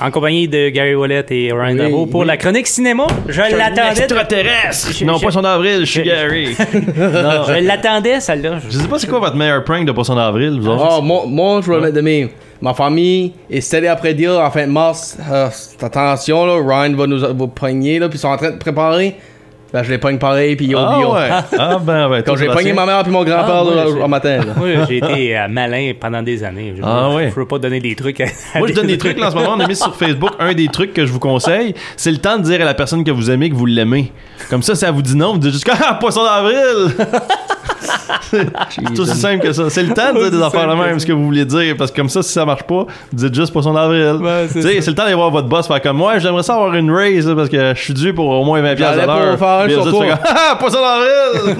[0.00, 3.06] en compagnie de Gary Wallet et Ryan Darboe pour la chronique cinéma.
[3.28, 4.02] Je l'attendais.
[4.02, 4.92] Extraterrestre!
[4.92, 6.56] Je- Non, je- poisson d'avril, je suis je- Gary.
[6.96, 8.58] Non, je l'attendais, celle-là.
[8.68, 10.96] Je sais pas c'est quoi votre meilleur prank de poisson d'avril, vous autres?
[10.98, 12.28] Oh, moi, moi, je vais le mettre de même.
[12.62, 15.16] Ma famille est steady après dire en fin de mars.
[15.30, 15.48] euh,
[15.80, 19.16] attention, là, Ryan va nous va pogner, là, puis ils sont en train de préparer.
[19.72, 21.12] Ben, je les pogne pareil, puis ils ont Ah oublié.
[21.12, 21.28] ouais.
[21.58, 22.22] Ah ben ouais.
[22.24, 24.38] Quand j'ai pogné ma mère puis mon grand-père Ah, là, ouais, au matin.
[24.38, 24.52] là.
[24.60, 26.74] Oui, j'ai été euh, malin pendant des années.
[26.76, 29.18] Je, Ah, je veux pas donner des trucs à, à Moi, je donne des trucs
[29.18, 29.52] là en ce moment.
[29.56, 31.74] On a mis sur Facebook un des trucs que je vous conseille.
[31.96, 34.12] C'est le temps de dire à la personne que vous aimez que vous l'aimez.
[34.48, 36.96] Comme ça, ça vous dit non, vous dites juste Ah, poisson d'avril!
[38.30, 39.70] C'est aussi simple que ça.
[39.70, 41.74] C'est le temps de dire des affaires de même, ce que vous vouliez dire.
[41.78, 44.16] Parce que comme ça, si ça marche pas, vous dites juste poisson d'avril.
[44.20, 46.18] Ouais, c'est le temps d'aller voir votre boss faire comme moi.
[46.18, 48.76] J'aimerais ça avoir une raise là, parce que je suis dû pour au moins 20$
[48.76, 49.36] piastres à J'allais l'heure.
[49.36, 50.06] pour faire un Puis sur toi.
[50.06, 51.56] comme, Ah, poisson d'avril!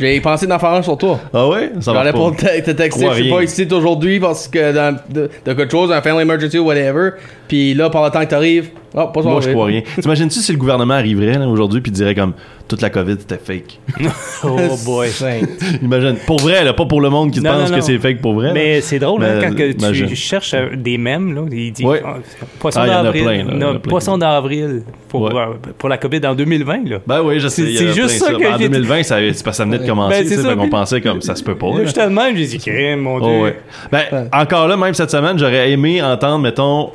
[0.00, 1.18] J'ai pensé d'en faire un sur toi.
[1.34, 1.72] ah ouais?
[1.80, 2.48] Ça J'allais marche pour pas.
[2.48, 5.90] te, te texter, je suis pas ici aujourd'hui parce que dans, de, de quelque chose,
[5.92, 7.10] un family emergency ou whatever.
[7.48, 9.82] Puis là, par le temps que t'arrives, oh, pas Moi, je crois rien.
[10.00, 12.32] T'imagines-tu si le gouvernement arriverait aujourd'hui puis dirait comme
[12.66, 13.78] toute la COVID c'était fake?
[14.44, 15.08] Oh boy.
[15.82, 16.16] Imagine.
[16.26, 18.34] Pour vrai, là, pas pour le monde qui Non, pense non, que c'est fake pour
[18.34, 18.52] vrai.
[18.52, 19.72] Mais c'est drôle, hein, quand que
[20.06, 22.02] tu cherches euh, des mèmes, là, il dit Ouais.
[22.04, 22.16] ah,
[22.58, 23.80] Poisson Ah, a d'avril.
[23.82, 25.32] Poisson d'avril pour, Ouais.
[25.34, 26.88] euh, pour la COVID en 2020.
[26.88, 26.98] Là.
[27.06, 27.62] Ben oui, je sais.
[27.66, 29.86] C'est- juste plein, ça que Ben, En j'ai- 2020, ça, c'est parce ça venait de
[29.86, 30.22] commencer.
[30.24, 31.66] Ben, ça, puis- pensait comme ça se peut pas.
[31.72, 32.58] Même, j'ai dit,
[32.96, 33.28] mon Dieu.
[33.28, 33.58] Oh, ouais.
[33.90, 36.90] Ben, encore là, même cette semaine, j'aurais aimé entendre, mettons,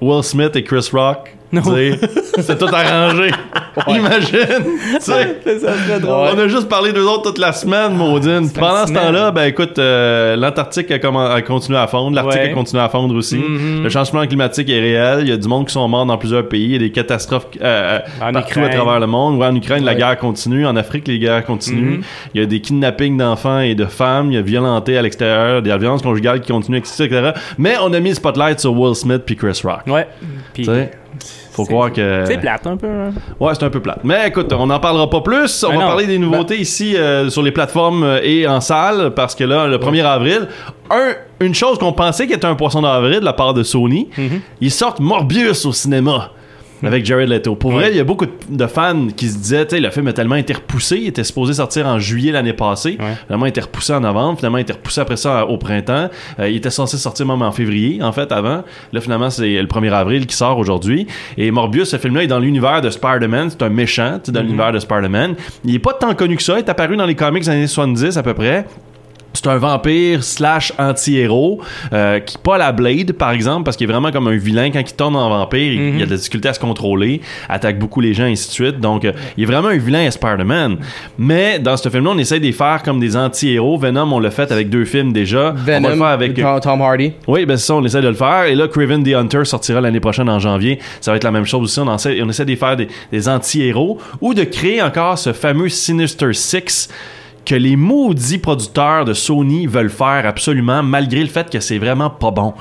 [0.00, 1.34] Will Smith et Chris Rock.
[2.40, 3.30] C'est tout arrangé.
[3.88, 4.38] Imagine.
[5.00, 5.14] Ça
[5.46, 6.28] serait drôle.
[6.34, 8.50] On a juste parlé d'eux autres toute la semaine, Maudine.
[8.50, 10.98] Pendant ce temps-là, ben écoute, euh, l'Antarctique a,
[11.42, 12.50] continué à fondre, l'Arctique Ouais.
[12.50, 13.36] a continué à fondre aussi.
[13.36, 13.82] Mhm.
[13.82, 15.20] Le changement climatique est réel.
[15.22, 16.64] Il y a du monde qui sont morts dans plusieurs pays.
[16.64, 19.38] Il y a des catastrophes euh, En partout à travers le monde.
[19.38, 19.98] Ouais, en Ukraine, la Ouais.
[19.98, 20.66] guerre continue.
[20.66, 21.98] En Afrique, les guerres continuent.
[21.98, 22.02] Mhm.
[22.34, 24.30] Il y a des kidnappings d'enfants et de femmes.
[24.30, 27.30] Il y a violenté à l'extérieur, des violences conjugales qui continuent, etc.
[27.56, 29.82] Mais on a mis le spotlight sur Will Smith puis Chris Rock.
[29.86, 30.06] Ouais.
[31.52, 32.24] Faut c'est- croire que...
[32.26, 32.86] C'est plate un peu.
[32.86, 33.12] hein.
[33.40, 34.00] Ouais, c'est un peu plate.
[34.04, 35.64] Mais écoute, on n'en parlera pas plus.
[35.64, 35.88] On Ben va non.
[35.88, 39.66] parler des nouveautés ici euh, sur les plateformes euh, et en salle parce que là,
[39.66, 40.48] le 1er avril,
[40.90, 44.08] un, une chose qu'on pensait qui était un poisson d'avril de la part de Sony,
[44.16, 44.40] Mhm.
[44.60, 46.30] ils sortent Morbius au cinéma.
[46.86, 47.54] Avec Jared Leto.
[47.56, 50.06] Pour vrai, il y a beaucoup de- fans qui se disaient, tu sais, le film
[50.08, 52.96] a tellement été repoussé, il était supposé sortir en juillet l'année passée.
[53.00, 53.14] Ouais.
[53.26, 54.38] Finalement, il était repoussé en novembre.
[54.38, 56.08] Finalement, il était repoussé après ça au printemps.
[56.38, 58.62] Euh, il était censé sortir même en février, en fait, avant.
[58.92, 61.06] Là, finalement, c'est le 1er avril qui sort aujourd'hui.
[61.36, 63.50] Et Morbius, ce film-là, est dans l'univers de Spider-Man.
[63.50, 65.34] C'est un méchant, tu dans l'univers de Spider-Man.
[65.64, 66.54] Il est pas tant connu que ça.
[66.54, 68.66] Il est apparu dans les comics des années 70 à peu près.
[69.38, 71.60] C'est un vampire slash anti-héros
[71.92, 74.80] euh, qui pas la Blade par exemple parce qu'il est vraiment comme un vilain quand
[74.80, 78.00] il tourne en vampire il, il a de la difficulté à se contrôler attaque beaucoup
[78.00, 80.78] les gens et ainsi de suite donc euh, il est vraiment un vilain à Spider-Man
[81.18, 84.18] mais dans ce film là on essaie de les faire comme des anti-héros Venom on
[84.18, 87.12] l'a fait avec deux films déjà on va le Venom, faire avec Tom, Hardy.
[87.26, 88.44] oui, ben c'est ça, on essaie de le faire.
[88.44, 90.78] Et là, Craven the Hunter sortira l'année prochaine en janvier.
[91.00, 91.80] Ça va être la même chose aussi.
[91.80, 95.68] On essaie, on essaie de faire des, des anti-héros ou de créer encore ce fameux
[95.68, 96.88] Sinister Six
[97.48, 102.10] que les maudits producteurs de Sony veulent faire absolument, malgré le fait que c'est vraiment
[102.10, 102.52] pas bon.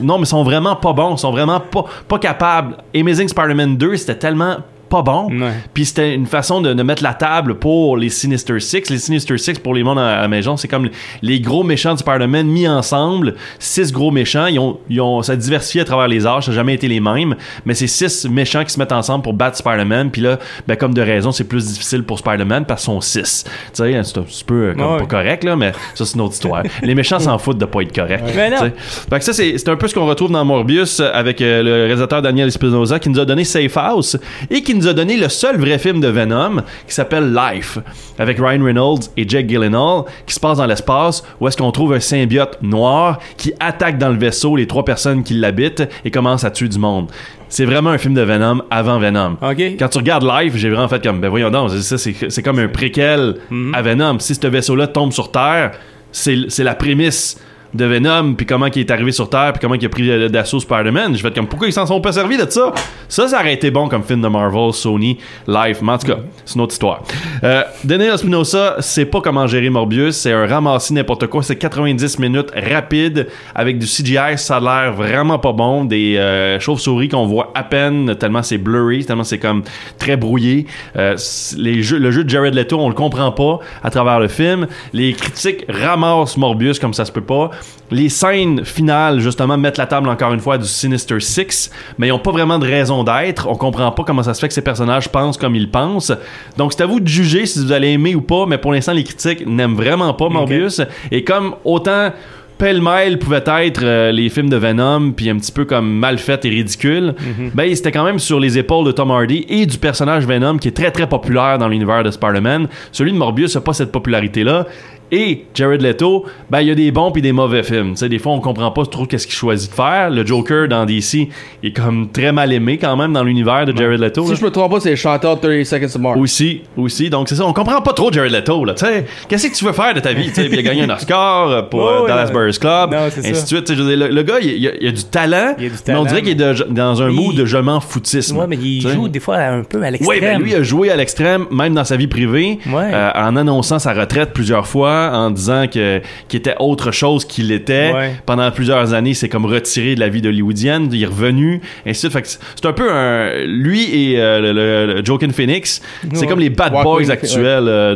[0.00, 2.76] Non, mais ils sont vraiment pas bons, ils sont vraiment pas, pas capables.
[2.94, 5.28] Amazing Spider-Man 2, c'était tellement pas bon.
[5.30, 5.52] Ouais.
[5.74, 8.90] Puis c'était une façon de, de mettre la table pour les Sinister Six.
[8.90, 10.88] Les Sinister Six, pour les mondes à, à la maison, c'est comme
[11.22, 13.34] les gros méchants de Spider-Man mis ensemble.
[13.58, 14.46] Six gros méchants.
[14.46, 16.44] Ils ont, ils ont, ça a diversifié à travers les âges.
[16.46, 17.36] Ça n'a jamais été les mêmes.
[17.64, 20.10] Mais c'est six méchants qui se mettent ensemble pour battre Spider-Man.
[20.10, 23.44] Puis là, ben, comme de raison, c'est plus difficile pour Spider-Man parce qu'ils sont six.
[23.44, 24.98] Tu sais, c'est un petit peu euh, comme Ouais.
[25.00, 26.62] pas correct, là, mais ça, c'est une autre histoire.
[26.82, 28.22] les méchants s'en foutent de pas être corrects.
[28.34, 28.56] Mais non.
[28.58, 28.72] Tu sais.
[29.10, 31.72] Fait que ça, c'est c'est un peu ce qu'on retrouve dans Morbius avec euh, le
[31.86, 34.16] réalisateur Daniel Espinosa qui nous a donné Safe House
[34.50, 37.78] et qui nous a donné le seul vrai film de Venom qui s'appelle Life
[38.18, 41.92] avec Ryan Reynolds et Jake Gyllenhaal qui se passe dans l'espace où est-ce qu'on trouve
[41.92, 46.44] un symbiote noir qui attaque dans le vaisseau les trois personnes qui l'habitent et commence
[46.44, 47.10] à tuer du monde.
[47.50, 49.36] C'est vraiment un film de Venom avant Venom.
[49.40, 49.58] OK.
[49.78, 52.68] Quand tu regardes Life, j'ai vraiment fait comme, ben voyons donc, ça, c'est comme un
[52.68, 53.74] préquel Mhm.
[53.74, 54.18] à Venom.
[54.18, 55.72] Si ce vaisseau-là tombe sur Terre,
[56.12, 57.40] c'est c'est la prémisse
[57.74, 60.60] de Venom, puis comment il est arrivé sur Terre, puis comment il a pris d'assaut
[60.60, 61.14] Spider-Man.
[61.14, 62.72] J'ai fait comme, pourquoi ils s'en sont pas servis de ça?
[63.08, 65.82] Ça, ça aurait été bon comme film de Marvel, Sony, Life.
[65.82, 67.02] Mais en tout cas, c'est une autre histoire.
[67.44, 71.42] Euh, Daniel Espinosa, c'est pas comment gérer Morbius, c'est un ramassis n'importe quoi.
[71.42, 75.84] C'est 90 minutes rapide avec du CGI, ça a l'air vraiment pas bon.
[75.84, 79.62] Des euh, chauves-souris qu'on voit à peine, tellement c'est blurry, tellement c'est comme
[79.98, 80.66] très brouillé.
[80.96, 81.16] Euh,
[81.56, 84.66] le jeu de Jared Leto, on le comprend pas à travers le film.
[84.92, 87.50] Les critiques ramassent Morbius comme ça se peut pas.
[87.90, 92.12] Les scènes finales, justement, mettent la table encore une fois du Sinister Six, mais ils
[92.12, 93.48] ont pas vraiment de raison d'être.
[93.48, 96.12] On comprend pas comment ça se fait que ces personnages pensent comme ils pensent.
[96.58, 98.92] Donc c'est à vous de juger si vous allez aimer ou pas, mais pour l'instant,
[98.92, 100.82] les critiques n'aiment vraiment pas Morbius.
[101.10, 102.10] Et comme autant
[102.58, 106.44] pêle-mêle pouvaient être euh, les films de Venom, puis un petit peu comme mal fait
[106.44, 107.52] et ridicule, Mhm.
[107.54, 110.66] ben c'était quand même sur les épaules de Tom Hardy et du personnage Venom qui
[110.68, 112.66] est très très populaire dans l'univers de Spider-Man.
[112.90, 114.66] Celui de Morbius n'a pas cette popularité-là.
[115.10, 117.92] Et Jared Leto, ben il y a des bons puis des mauvais films.
[117.92, 120.10] Tu sais, des fois on comprend pas trop qu'est-ce qu'il choisit de faire.
[120.10, 121.28] Le Joker dans DC
[121.62, 124.24] est comme très mal aimé quand même dans l'univers de Jared Leto.
[124.24, 124.36] Si là.
[124.40, 126.18] je me trompe pas, c'est le chanteur 30 Seconds to Mars.
[126.20, 127.08] Aussi, aussi.
[127.10, 127.44] Donc, c'est ça.
[127.46, 128.74] On comprend pas trop Jared Leto, là.
[128.74, 130.28] Tu sais, qu'est-ce que tu veux faire de ta vie?
[130.28, 132.32] Tu sais, puis il a gagné un Oscar pour euh, Dallas ouais.
[132.32, 132.92] Buyers Club.
[132.92, 133.42] Non, c'est ainsi ça.
[133.42, 133.64] de suite.
[133.64, 135.54] Tu sais, je veux dire, le, le gars, il, il a, il a du talent.
[135.58, 137.56] Il a du Mais on talent, dirait qu'il est de- dans un mood de je
[137.56, 138.36] m'en foutisme.
[138.38, 140.16] Ouais, mais il joue des fois un peu à l'extrême.
[140.16, 142.90] Oui, ben lui a joué à l'extrême, même dans sa vie privée, Ouais.
[142.92, 147.52] euh, en annonçant sa retraite plusieurs fois, en disant que qu'il était autre chose qu'il
[147.52, 147.92] était.
[147.92, 148.12] Ouais.
[148.26, 152.10] Pendant plusieurs années, c'est comme retiré de la vie hollywoodienne, il est revenu, ainsi de
[152.10, 152.38] suite.
[152.56, 155.80] C'est un peu un lui et euh, le, le- le Joaquin Phoenix,
[156.12, 156.26] c'est Ouais.
[156.26, 157.94] comme les bad boys actuels euh,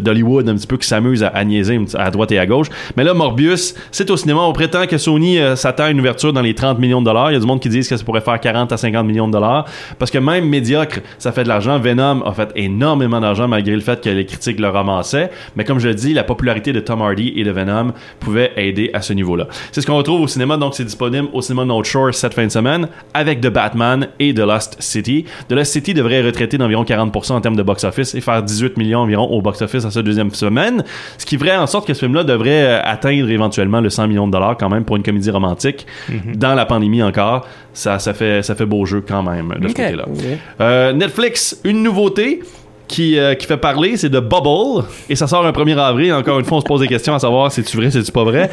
[0.00, 2.68] d'Hollywood, un petit peu qui s'amusent à, à niaiser à droite et à gauche.
[2.96, 4.40] Mais là, Morbius, c'est au cinéma.
[4.42, 7.30] On prétend que Sony euh, s'attend à une ouverture dans les 30 millions de dollars.
[7.30, 9.26] Il y a du monde qui disent que ça pourrait faire 40 à 50 millions
[9.26, 9.64] de dollars.
[9.98, 11.78] Parce que même médiocre, ça fait de l'argent.
[11.78, 15.30] Venom a fait énormément d'argent malgré le fait que les critiques le ramassaient.
[15.56, 18.90] Mais comme je le dis, la popularité de Tom Hardy et de Venom pouvait aider
[18.94, 19.46] à ce niveau-là.
[19.70, 20.56] C'est ce qu'on retrouve au cinéma.
[20.56, 24.34] Donc, c'est disponible au cinéma North Shore cette fin de semaine avec The Batman et
[24.34, 25.24] The Lost City.
[25.48, 28.98] The Lost City devrait retraiter d'environ 40% en termes de box-office et faire 18 millions
[29.02, 30.82] environ au box-office à sa deuxième semaine.
[31.16, 34.26] Ce qui ferait en sorte que ce film-là devrait euh, atteindre éventuellement le 100 millions
[34.26, 35.86] de dollars quand même pour une comédie romantique.
[36.34, 39.74] Dans la pandémie encore, ça, ça, fait, ça fait beau jeu quand même de ce
[39.74, 40.06] côté-là.
[40.60, 42.40] Euh, Netflix, une nouveauté
[42.88, 44.84] qui, euh, qui fait parler, c'est de Bubble.
[45.08, 46.12] Et ça sort un 1er avril.
[46.12, 48.12] Encore une fois, on se pose des questions à savoir si c'est vrai, si c'est
[48.12, 48.50] pas vrai?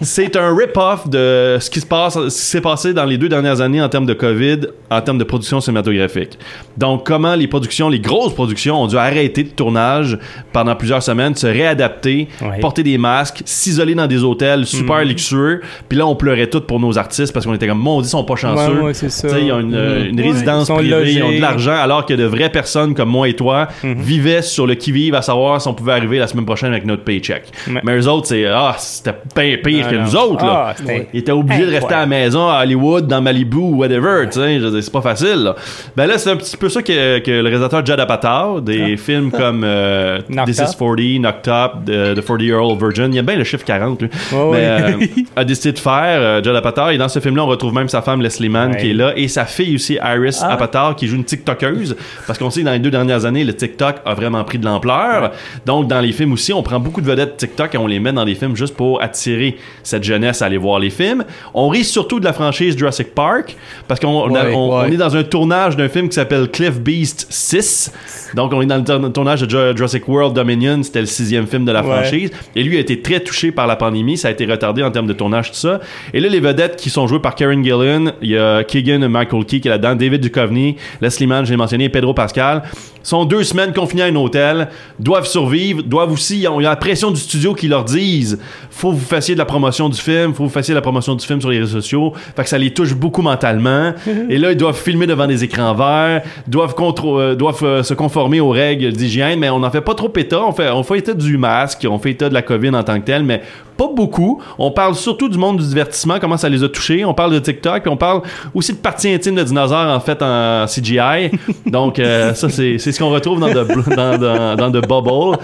[0.00, 3.28] C'est un rip-off de ce qui se passe, ce qui s'est passé dans les deux
[3.28, 4.60] dernières années en termes de COVID,
[4.90, 6.38] en termes de production cinématographique.
[6.76, 10.18] Donc, comment les productions, les grosses productions, ont dû arrêter de tournage
[10.52, 12.58] pendant plusieurs semaines, se réadapter, Ouais.
[12.60, 15.60] porter des masques, s'isoler dans des hôtels super luxueux.
[15.88, 18.10] Puis là, on pleurait tous pour nos artistes parce qu'on était comme, mon Dieu, ils
[18.10, 18.74] sont pas chanceux.
[18.74, 19.38] Ouais, ouais, c'est ça.
[19.38, 22.24] Ils ont une, une Ouais, résidence ils privée, ils ont de l'argent, alors que de
[22.24, 23.94] vraies personnes comme moi et toi Mhm.
[24.00, 27.04] vivaient sur le qui-vive à savoir si on pouvait arriver la semaine prochaine avec notre
[27.04, 27.44] paycheck.
[27.84, 30.44] Mais eux autres, c'est ah, c'était pire Ah, que nous autres.
[30.44, 30.74] Là.
[30.78, 34.26] Ah, Ils étaient obligés de rester à la maison à Hollywood, dans Malibu ou whatever.
[34.30, 35.42] tu sais, je C'est pas facile.
[35.44, 35.54] Là.
[35.96, 39.30] Ben là, c'est un petit peu ça que, que le réalisateur Judd Apatow, des films
[39.30, 40.68] comme euh, This is Up.
[40.78, 43.64] 40, Knocked Up, The, The 40 Year Old Virgin, il y a bien le chiffre
[43.64, 44.02] 40.
[44.02, 44.10] lui.
[44.32, 45.10] Ouais, Mais, ouais.
[45.16, 46.90] euh, a décidé de faire, euh, Judd Apatow.
[46.90, 48.76] Et dans ce film-là, on retrouve même sa femme Leslie Mann Ouais.
[48.78, 50.52] qui est là et sa fille aussi, Iris Ah.
[50.54, 51.96] Apatow, qui joue une TikTokeuse.
[52.26, 54.64] Parce qu'on sait que dans les deux dernières années, le TikTok a vraiment pris de
[54.64, 55.32] l'ampleur.
[55.66, 58.12] Donc, dans les films aussi, on prend beaucoup de vedettes TikTok et on les met
[58.12, 61.24] dans les films juste pour attirer cette jeunesse à aller voir les films.
[61.54, 63.56] On rit surtout de la franchise Jurassic Park
[63.88, 64.84] parce qu'on on a- Ouais, on- ouais.
[64.88, 67.92] on est dans un tournage d'un film qui s'appelle Cliff Beast 6.
[68.34, 70.82] Donc, on est dans le tour- tournage de Ju- Jurassic World Dominion.
[70.82, 71.86] C'était le sixième film de la Ouais.
[72.02, 72.30] franchise.
[72.56, 74.16] Et lui a été très touché par la pandémie.
[74.16, 75.80] Ça a été retardé en termes de tournage, tout ça.
[76.14, 79.44] Et là, les vedettes qui sont jouées par Karen Gillan, il y a Keegan Michael
[79.44, 82.62] Key qui est là-dedans, David Duchovny, Leslie Mann, j'ai mentionné, et Pedro Pascal,
[83.02, 84.68] sont deux semaines confinés à un hôtel,
[85.00, 87.84] doivent survivre, doivent aussi, ils ont- il y a la pression du studio qui leur
[87.84, 88.38] disent
[88.70, 91.14] faut que vous fassiez de la promotion du film, faut que vous fassiez la promotion
[91.14, 92.12] du film sur les réseaux sociaux.
[92.36, 93.92] Fait que ça les touche beaucoup mentalement.
[94.28, 96.74] et là, ils doivent filmer devant des écrans verts, doivent,
[97.04, 100.42] euh, doivent euh, se conformer aux règles d'hygiène, mais on n'en fait pas trop état.
[100.44, 102.98] On fait, on fait état du masque, on fait état de la COVID en tant
[103.00, 103.42] que tel, mais
[103.76, 104.42] pas beaucoup.
[104.58, 107.04] On parle surtout du monde du divertissement, comment ça les a touchés.
[107.04, 108.22] On parle de TikTok, puis on parle
[108.54, 111.30] aussi de parties intimes de dinosaures en fait en CGI.
[111.66, 115.38] Donc euh, ça c'est ce qu'on retrouve dans The, dans, dans The Bubble.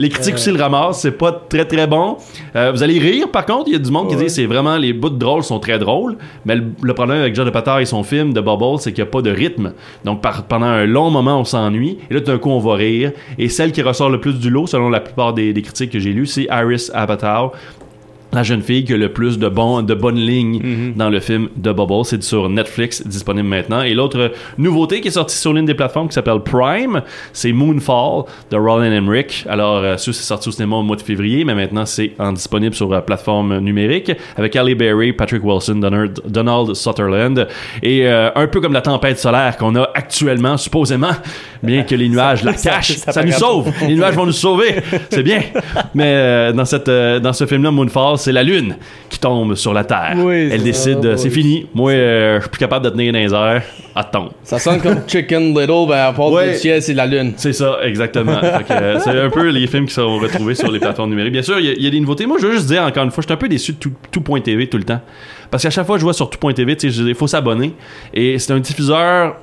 [0.00, 2.16] Les critiques aussi le ramassent, c'est pas très très bon.
[2.56, 4.76] Euh, vous allez rire par contre, il y a du monde qui dit c'est vraiment
[4.78, 6.16] les bouts de drôles sont très drôles,
[6.46, 9.08] mais le, le problème avec John Apatow et son film The Bubble, c'est qu'il n'y
[9.08, 9.74] a pas de rythme.
[10.06, 12.74] Donc par- pendant un long moment on s'ennuie et là tout d'un coup on va
[12.76, 15.90] rire et celle qui ressort le plus du lot selon la plupart des, des critiques
[15.92, 17.52] que j'ai lues, c'est Iris Apatow
[18.32, 20.94] la jeune fille qui a le plus de, bon, de bonnes lignes Mhm.
[20.96, 22.04] dans le film de Bubble.
[22.04, 23.82] C'est sur Netflix, disponible maintenant.
[23.82, 27.52] Et l'autre euh, nouveauté qui est sortie sur l'une des plateformes qui s'appelle Prime, c'est
[27.52, 29.44] Moonfall de Roland Emmerich.
[29.48, 32.74] Alors, euh, c'est sorti au cinéma au mois de février, mais maintenant, c'est en disponible
[32.74, 37.46] sur la plateforme numérique avec Halle Berry, Patrick Wilson, Donald, Donald Sutherland.
[37.82, 41.10] Et euh, un peu comme la tempête solaire qu'on a actuellement, supposément,
[41.62, 42.92] bien que les nuages la cachent.
[42.96, 43.70] ça Ça, nous sauve.
[43.86, 44.76] Les nuages vont nous sauver.
[45.10, 45.40] C'est bien.
[45.94, 48.76] Mais euh, dans, cette, euh, dans ce film-là, Moonfall, c'est la lune
[49.08, 50.14] qui tombe sur la Terre.
[50.16, 51.18] Oui, Elle décide, euh, oui.
[51.18, 51.66] c'est fini.
[51.74, 53.60] Moi, euh, je suis plus capable de tenir dans les.
[53.96, 54.30] Elle tombe.
[54.44, 56.52] Ça sonne comme Chicken Little, ben à part Ouais.
[56.52, 57.32] du ciel, c'est la lune.
[57.36, 58.38] C'est ça, exactement.
[58.70, 61.32] Euh, c'est un peu les films qui sont retrouvés sur les plateformes numériques.
[61.32, 62.26] Bien sûr, il y, a- il y a des nouveautés.
[62.26, 63.92] Moi, je veux juste dire, encore une fois, je suis un peu déçu de tout,
[64.12, 65.00] tout.tv tout le temps.
[65.50, 67.72] Parce qu'à chaque fois que je vois sur tout.tv, il faut s'abonner.
[68.14, 69.36] Et c'est un diffuseur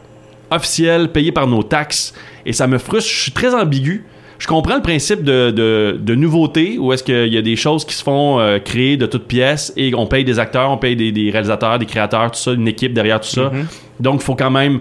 [0.50, 2.14] officiel, payé par nos taxes.
[2.46, 3.10] Et ça me frustre.
[3.12, 4.06] Je suis très ambigu.
[4.40, 7.86] Je comprends le principe de, de, de nouveauté, où est-ce qu'il y a des choses
[7.86, 10.96] qui se font euh, créer de toutes pièces et on paye des acteurs, on paye
[10.96, 13.52] des, des réalisateurs, des créateurs, tout ça, une équipe derrière tout ça.
[14.00, 14.80] Donc, il faut quand même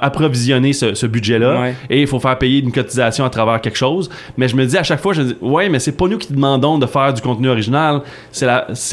[0.00, 1.74] approvisionner ce, ce budget-là Ouais.
[1.90, 4.10] et il faut faire payer une cotisation à travers quelque chose.
[4.36, 6.18] Mais je me dis à chaque fois, je me dis, ouais, mais c'est pas nous
[6.18, 8.00] qui te demandons de faire du contenu original,
[8.32, 8.46] c'est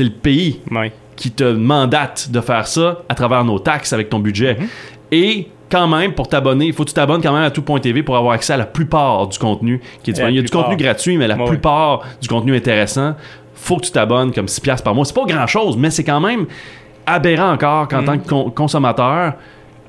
[0.03, 0.91] le pays Ouais.
[1.15, 4.55] qui te mandate de faire ça à travers nos taxes avec ton budget.
[4.59, 4.67] Mhm.
[5.11, 8.17] Et quand même, pour t'abonner, il faut que tu t'abonnes quand même à tout.tv pour
[8.17, 10.33] avoir accès à la plupart du contenu qui est disponible.
[10.33, 10.65] Il y a du plupart.
[10.69, 13.15] contenu gratuit, mais la Ouais, plupart du contenu intéressant,
[13.55, 15.05] faut que tu t'abonnes comme 6 piastres par mois.
[15.05, 16.45] C'est pas grand-chose, mais c'est quand même
[17.05, 18.05] aberrant encore qu'en Mhm.
[18.05, 19.33] tant que con- consommateur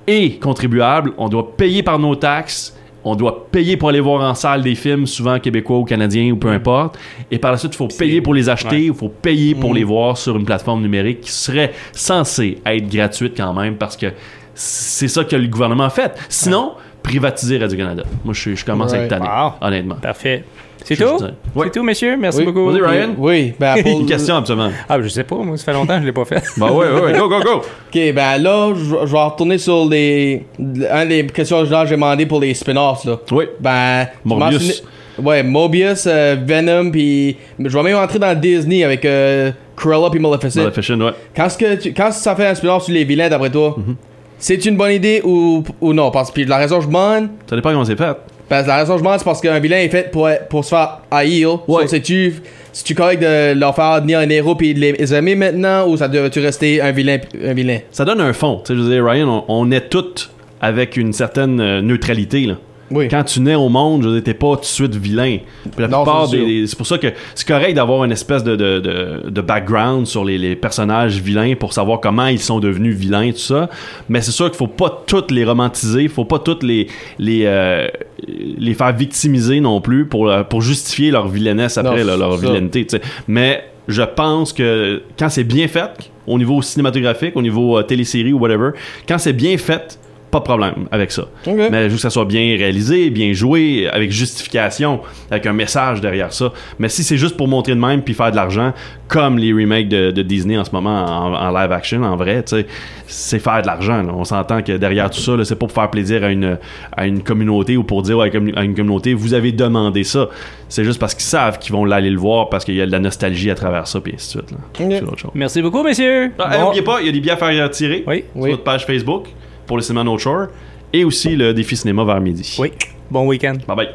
[0.07, 4.35] et contribuable, on doit payer par nos taxes, on doit payer pour aller voir en
[4.35, 6.99] salle des films, souvent québécois ou canadiens ou peu importe,
[7.31, 8.85] et par la suite, il faut payer pour les acheter, ouais.
[8.87, 13.35] il faut payer pour les voir sur une plateforme numérique qui serait censée être gratuite
[13.37, 14.07] quand même parce que
[14.55, 16.13] c'est ça que le gouvernement a fait.
[16.29, 18.05] Sinon, privatiser Radio-Canada.
[18.25, 19.53] Moi, je, je commence à être tanné, Wow.
[19.61, 19.97] honnêtement.
[19.97, 20.45] Parfait.
[20.85, 21.23] C'est tout?
[21.55, 21.67] Ouais.
[21.67, 22.17] C'est tout, messieurs?
[22.19, 22.47] Merci Oui.
[22.47, 22.67] beaucoup.
[22.71, 23.15] Vas-y, Ryan.
[23.17, 24.01] Oui, ben pour...
[24.01, 24.71] Une question, absolument.
[24.89, 26.43] Ah, ben, je sais pas, moi, ça fait longtemps que je l'ai pas fait.
[26.57, 27.51] Bah ouais, ouais, ouais, go, go, go!
[27.59, 30.45] Ok, ben là, je vais retourner sur les...
[30.91, 33.17] Un des questions que j'ai demandé pour les spin-offs, là.
[33.31, 33.45] Oui.
[33.61, 34.09] Ben...
[34.25, 34.83] Morbius.
[35.23, 37.37] Ouais, Mobius, euh, Venom, puis...
[37.61, 40.63] Je vais même entrer dans Disney avec euh, Cruella puis Maleficent.
[40.63, 41.13] Maleficent, ouais.
[41.37, 43.95] Quand, que tu- quand ça fait un spin-off sur les vilains, d'après toi, Mhm.
[44.43, 46.11] C'est une bonne idée ou, ou non?
[46.11, 47.29] Parce que la raison que je demande...
[47.49, 48.17] Ça dépend comment c'est fait.
[48.49, 50.65] Parce que la raison que je demande, c'est parce qu'un vilain est fait pour, pour
[50.65, 51.67] se faire haïr.
[51.69, 51.83] Ouais.
[51.83, 55.37] So, sais-tu si tu correct de leur faire devenir un héros puis de les aimer
[55.37, 57.79] maintenant ou ça doit-tu rester un vilain, un vilain?
[57.93, 58.61] Ça donne un fond.
[58.65, 60.29] Tu sais, je veux dire, Ryan, on, on est tous
[60.61, 62.55] avec une certaine euh, neutralité, là.
[62.93, 63.09] Oui.
[63.09, 65.39] Quand tu nais au monde, je veux dire, t'es pas tout de suite vilain.
[65.63, 66.47] Puis la Non, plupart c'est des, sûr.
[66.47, 70.07] des- c'est pour ça que c'est correct d'avoir une espèce de, de, de, de background
[70.07, 73.71] sur les, les personnages vilains pour savoir comment ils sont devenus vilains et tout ça.
[74.09, 76.87] Mais c'est sûr qu'il faut pas toutes les romantiser, faut pas toutes les
[77.19, 77.89] les euh,
[78.27, 82.39] les faire victimiser non plus pour euh, pour justifier leur vilainesse après Non, là, leur
[82.39, 82.99] ça.
[83.29, 85.91] Mais je pense que quand c'est bien fait,
[86.27, 88.71] au niveau cinématographique, au niveau euh, télésérie ou whatever,
[89.09, 89.99] quand c'est bien fait,
[90.33, 91.27] pas de problème avec ça.
[91.47, 91.55] Ok.
[91.71, 96.33] Mais juste que ça soit bien réalisé, bien joué, avec justification, avec un message derrière
[96.33, 96.53] ça.
[96.81, 98.73] Mais si c'est juste pour montrer de même puis faire de l'argent,
[99.09, 102.43] comme les remakes de, de Disney en ce moment en, en live action, en vrai,
[102.43, 102.67] tu sais,
[103.07, 104.03] c'est faire de l'argent.
[104.09, 106.59] On s'entend que derrière tout ça, c'est pas pour faire plaisir à une,
[106.97, 110.29] à une communauté ou pour dire à une, à une communauté, vous avez demandé ça.
[110.71, 112.93] C'est juste parce qu'ils savent qu'ils vont aller le voir parce qu'il y a de
[112.93, 114.51] la nostalgie à travers ça, puis ainsi de suite.
[114.81, 114.99] là.
[115.01, 115.31] Chose.
[115.35, 116.33] Merci beaucoup, messieurs.
[116.39, 118.25] Ah, Bon- N'oubliez pas, il y a des billets à faire tirer Oui.
[118.33, 118.51] sur Oui.
[118.53, 119.27] notre page Facebook
[119.67, 120.47] pour le cinéma No Shore
[120.93, 122.57] et aussi le défi cinéma vers midi.
[122.59, 122.73] Oui.
[123.11, 123.57] Bon week-end.
[123.67, 123.89] Bye bye.